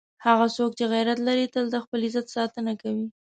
هغه 0.25 0.45
څوک 0.57 0.71
چې 0.77 0.83
غیرت 0.93 1.19
لري، 1.27 1.45
تل 1.53 1.65
د 1.71 1.75
خپل 1.83 1.99
عزت 2.07 2.27
ساتنه 2.35 2.73
کوي. 2.81 3.07